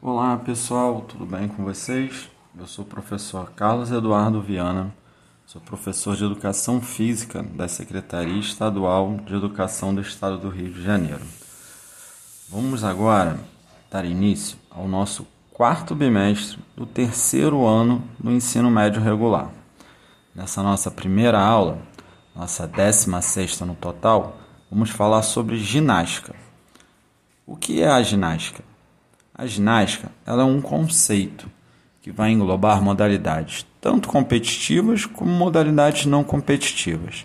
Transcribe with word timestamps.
Olá 0.00 0.36
pessoal, 0.36 1.00
tudo 1.00 1.26
bem 1.26 1.48
com 1.48 1.64
vocês? 1.64 2.30
Eu 2.56 2.68
sou 2.68 2.84
o 2.84 2.88
professor 2.88 3.50
Carlos 3.50 3.90
Eduardo 3.90 4.40
Viana, 4.40 4.94
sou 5.44 5.60
professor 5.60 6.14
de 6.14 6.24
Educação 6.24 6.80
Física 6.80 7.42
da 7.42 7.66
Secretaria 7.66 8.38
Estadual 8.38 9.16
de 9.26 9.34
Educação 9.34 9.92
do 9.92 10.00
Estado 10.00 10.38
do 10.38 10.50
Rio 10.50 10.72
de 10.72 10.84
Janeiro. 10.84 11.24
Vamos 12.48 12.84
agora 12.84 13.40
dar 13.90 14.04
início 14.04 14.56
ao 14.70 14.86
nosso 14.86 15.26
quarto 15.52 15.96
bimestre 15.96 16.60
do 16.76 16.86
terceiro 16.86 17.66
ano 17.66 18.00
do 18.20 18.30
ensino 18.30 18.70
médio 18.70 19.02
regular. 19.02 19.50
Nessa 20.32 20.62
nossa 20.62 20.92
primeira 20.92 21.40
aula, 21.40 21.76
nossa 22.36 22.68
décima 22.68 23.20
sexta 23.20 23.66
no 23.66 23.74
total, 23.74 24.38
vamos 24.70 24.90
falar 24.90 25.22
sobre 25.22 25.58
ginástica. 25.58 26.36
O 27.44 27.56
que 27.56 27.82
é 27.82 27.88
a 27.88 28.00
ginástica? 28.00 28.67
A 29.38 29.46
ginástica 29.46 30.10
ela 30.26 30.42
é 30.42 30.44
um 30.44 30.60
conceito 30.60 31.48
que 32.02 32.10
vai 32.10 32.32
englobar 32.32 32.82
modalidades 32.82 33.64
tanto 33.80 34.08
competitivas 34.08 35.06
como 35.06 35.30
modalidades 35.30 36.06
não 36.06 36.24
competitivas. 36.24 37.24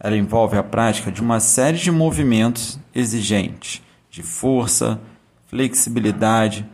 Ela 0.00 0.16
envolve 0.16 0.56
a 0.56 0.62
prática 0.64 1.12
de 1.12 1.20
uma 1.20 1.38
série 1.38 1.78
de 1.78 1.92
movimentos 1.92 2.80
exigentes 2.92 3.80
de 4.10 4.24
força, 4.24 5.00
flexibilidade, 5.46 6.66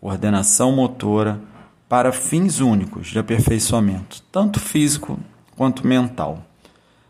coordenação 0.00 0.70
motora 0.70 1.40
para 1.88 2.12
fins 2.12 2.60
únicos 2.60 3.08
de 3.08 3.18
aperfeiçoamento, 3.18 4.22
tanto 4.30 4.60
físico 4.60 5.18
quanto 5.56 5.84
mental. 5.84 6.46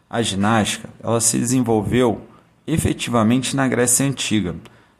A 0.08 0.22
ginástica 0.22 0.88
ela 1.04 1.20
se 1.20 1.36
desenvolveu 1.38 2.22
efetivamente 2.66 3.54
na 3.54 3.68
Grécia 3.68 4.06
Antiga 4.06 4.56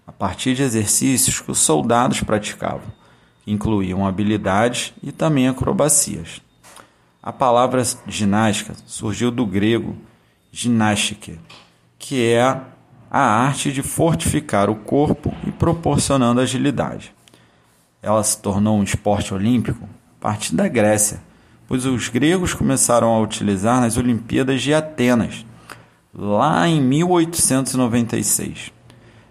a 0.06 0.12
partir 0.12 0.54
de 0.54 0.62
exercícios 0.62 1.40
que 1.40 1.50
os 1.50 1.58
soldados 1.58 2.20
praticavam, 2.20 2.86
que 3.44 3.50
incluíam 3.50 4.06
habilidades 4.06 4.94
e 5.02 5.10
também 5.10 5.48
acrobacias. 5.48 6.40
A 7.20 7.32
palavra 7.32 7.82
ginástica 8.06 8.74
surgiu 8.86 9.32
do 9.32 9.44
grego 9.44 9.96
ginástica, 10.52 11.32
que 11.98 12.22
é 12.22 12.40
a 13.10 13.20
arte 13.20 13.72
de 13.72 13.82
fortificar 13.82 14.70
o 14.70 14.76
corpo 14.76 15.34
e 15.44 15.50
proporcionando 15.50 16.40
agilidade. 16.40 17.12
Ela 18.00 18.22
se 18.22 18.40
tornou 18.40 18.78
um 18.78 18.84
esporte 18.84 19.34
olímpico 19.34 19.88
a 20.20 20.22
partir 20.22 20.54
da 20.54 20.68
Grécia, 20.68 21.20
pois 21.66 21.84
os 21.84 22.08
gregos 22.08 22.54
começaram 22.54 23.12
a 23.12 23.20
utilizar 23.20 23.80
nas 23.80 23.96
Olimpíadas 23.96 24.62
de 24.62 24.72
Atenas, 24.72 25.44
lá 26.14 26.68
em 26.68 26.80
1896 26.80 28.75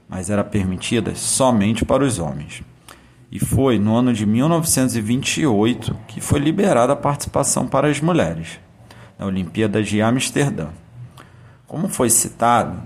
mas 0.08 0.30
era 0.30 0.44
permitida 0.44 1.16
somente 1.16 1.84
para 1.84 2.04
os 2.04 2.20
homens. 2.20 2.64
E 3.32 3.40
foi 3.40 3.80
no 3.80 3.96
ano 3.96 4.14
de 4.14 4.26
1928 4.26 5.98
que 6.08 6.22
foi 6.22 6.40
liberada 6.40 6.94
a 6.94 6.96
participação 6.96 7.68
para 7.68 7.88
as 7.90 8.00
mulheres, 8.00 8.60
na 9.18 9.26
Olimpíada 9.26 9.84
de 9.84 10.02
Amsterdã. 10.02 10.68
Como 11.68 11.90
foi 11.90 12.10
citado, 12.10 12.82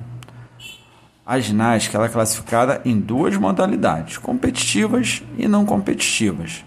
a 1.25 1.39
ginástica 1.39 2.03
é 2.03 2.09
classificada 2.09 2.81
em 2.83 2.99
duas 2.99 3.37
modalidades, 3.37 4.17
competitivas 4.17 5.21
e 5.37 5.47
não 5.47 5.65
competitivas. 5.65 6.65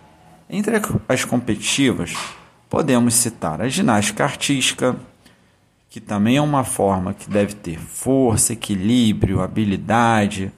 Entre 0.49 0.81
as 1.09 1.25
competitivas, 1.25 2.15
podemos 2.71 3.15
citar 3.15 3.61
a 3.61 3.69
ginástica 3.69 4.23
artística, 4.23 4.95
que 5.93 6.01
também 6.01 6.39
é 6.39 6.41
uma 6.41 6.65
forma 6.65 7.13
que 7.13 7.29
deve 7.29 7.53
ter 7.53 7.79
força, 7.79 8.55
equilíbrio, 8.55 9.43
habilidade. 9.43 10.51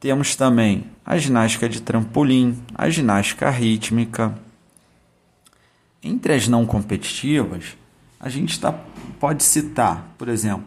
Temos 0.00 0.34
também 0.34 0.86
a 1.04 1.18
ginástica 1.18 1.68
de 1.68 1.82
trampolim, 1.82 2.58
a 2.74 2.88
ginástica 2.88 3.50
rítmica. 3.50 4.34
Entre 6.02 6.32
as 6.32 6.48
não 6.48 6.64
competitivas, 6.64 7.76
a 8.18 8.30
gente 8.30 8.58
tá, 8.58 8.72
pode 9.20 9.42
citar, 9.42 10.14
por 10.16 10.30
exemplo, 10.30 10.64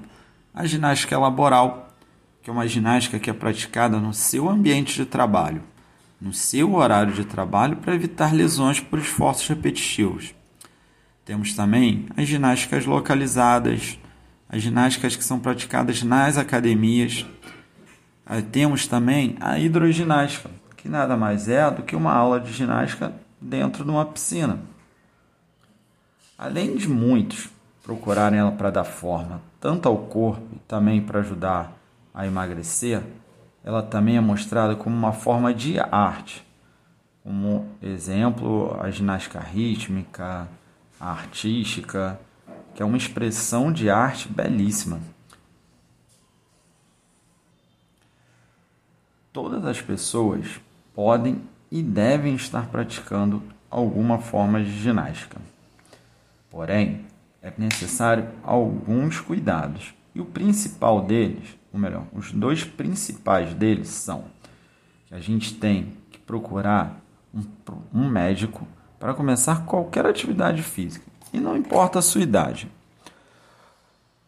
a 0.53 0.67
ginástica 0.67 1.17
laboral, 1.17 1.89
que 2.43 2.51
é 2.51 2.53
uma 2.53 2.67
ginástica 2.67 3.17
que 3.17 3.31
é 3.31 3.33
praticada 3.33 3.99
no 3.99 4.13
seu 4.13 4.47
ambiente 4.47 4.93
de 4.93 5.07
trabalho, 5.07 5.63
no 6.21 6.31
seu 6.31 6.75
horário 6.75 7.15
de 7.15 7.25
trabalho 7.25 7.77
para 7.77 7.95
evitar 7.95 8.31
lesões 8.31 8.79
por 8.79 8.99
esforços 8.99 9.47
repetitivos. 9.47 10.36
Temos 11.27 11.53
também 11.53 12.05
as 12.15 12.25
ginásticas 12.25 12.85
localizadas, 12.85 13.99
as 14.47 14.61
ginásticas 14.61 15.13
que 15.13 15.23
são 15.25 15.37
praticadas 15.37 16.01
nas 16.01 16.37
academias. 16.37 17.25
Temos 18.49 18.87
também 18.87 19.35
a 19.41 19.59
hidroginástica, 19.59 20.49
que 20.77 20.87
nada 20.87 21.17
mais 21.17 21.49
é 21.49 21.69
do 21.69 21.83
que 21.83 21.97
uma 21.97 22.13
aula 22.13 22.39
de 22.39 22.53
ginástica 22.53 23.11
dentro 23.41 23.83
de 23.83 23.89
uma 23.89 24.05
piscina. 24.05 24.57
Além 26.37 26.77
de 26.77 26.87
muitos 26.87 27.49
procurarem 27.83 28.39
ela 28.39 28.53
para 28.53 28.71
dar 28.71 28.85
forma 28.85 29.41
tanto 29.59 29.89
ao 29.89 29.97
corpo 29.97 30.47
e 30.55 30.59
também 30.59 31.01
para 31.01 31.19
ajudar 31.19 31.73
a 32.13 32.25
emagrecer, 32.25 33.03
ela 33.65 33.83
também 33.83 34.15
é 34.15 34.21
mostrada 34.21 34.77
como 34.77 34.95
uma 34.95 35.11
forma 35.11 35.53
de 35.53 35.77
arte. 35.77 36.41
Como 37.21 37.67
exemplo, 37.81 38.79
a 38.79 38.89
ginástica 38.89 39.41
rítmica, 39.41 40.47
artística, 40.99 42.19
que 42.73 42.81
é 42.81 42.85
uma 42.85 42.97
expressão 42.97 43.71
de 43.71 43.89
arte 43.89 44.27
belíssima. 44.29 44.99
Todas 49.31 49.65
as 49.65 49.81
pessoas 49.81 50.59
podem 50.95 51.41
e 51.71 51.83
devem 51.83 52.35
estar 52.35 52.67
praticando 52.67 53.43
alguma 53.69 54.19
forma 54.19 54.63
de 54.63 54.71
ginástica. 54.71 55.39
Porém, 56.49 57.05
é 57.41 57.53
necessário 57.57 58.29
alguns 58.43 59.19
cuidados. 59.19 59.93
E 60.15 60.21
o 60.21 60.25
principal 60.25 61.01
deles, 61.01 61.57
ou 61.71 61.79
melhor, 61.79 62.05
os 62.13 62.31
dois 62.31 62.63
principais 62.63 63.53
deles 63.53 63.89
são 63.89 64.25
que 65.07 65.13
a 65.13 65.19
gente 65.19 65.53
tem 65.55 65.93
que 66.11 66.19
procurar 66.19 66.99
um, 67.33 67.43
um 67.93 68.09
médico 68.09 68.67
para 68.99 69.13
começar 69.13 69.65
qualquer 69.65 70.05
atividade 70.05 70.63
física, 70.63 71.05
e 71.33 71.39
não 71.39 71.55
importa 71.55 71.99
a 71.99 72.01
sua 72.01 72.21
idade. 72.21 72.69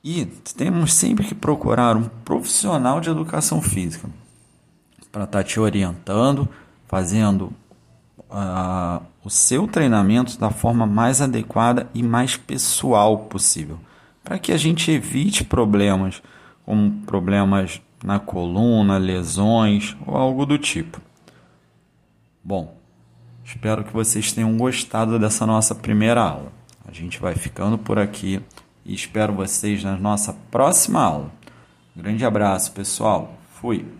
E 0.04 0.26
temos 0.56 0.94
sempre 0.94 1.26
que 1.26 1.36
procurar 1.36 1.98
um 1.98 2.04
profissional 2.24 3.02
de 3.02 3.10
educação 3.10 3.62
física 3.62 4.10
para 5.12 5.26
estar 5.26 5.40
tá 5.40 5.44
te 5.44 5.60
orientando, 5.60 6.48
fazendo 6.88 7.52
uh, 8.30 9.04
o 9.24 9.30
seu 9.30 9.68
treinamento 9.68 10.40
da 10.40 10.50
forma 10.50 10.86
mais 10.86 11.22
adequada 11.22 11.90
e 11.94 12.02
mais 12.02 12.38
pessoal 12.38 13.20
possível, 13.26 13.80
para 14.24 14.40
que 14.40 14.52
a 14.52 14.58
gente 14.58 14.92
evite 14.92 15.44
problemas 15.44 16.22
como 16.66 17.02
problemas 17.02 17.82
na 18.04 18.20
coluna, 18.20 18.98
lesões 18.98 19.98
ou 20.06 20.16
algo 20.16 20.46
do 20.46 20.58
tipo. 20.58 21.02
Bom, 22.44 22.79
Espero 23.50 23.84
que 23.84 23.92
vocês 23.92 24.32
tenham 24.32 24.56
gostado 24.56 25.18
dessa 25.18 25.44
nossa 25.44 25.74
primeira 25.74 26.22
aula. 26.22 26.52
A 26.88 26.92
gente 26.92 27.20
vai 27.20 27.34
ficando 27.34 27.80
por 27.80 27.98
aqui 27.98 28.40
e 28.86 28.94
espero 28.94 29.34
vocês 29.34 29.84
na 29.84 29.98
nossa 29.98 30.34
próxima 30.52 31.02
aula. 31.02 31.32
Grande 31.96 32.24
abraço, 32.24 32.72
pessoal. 32.74 33.34
Fui. 33.60 33.99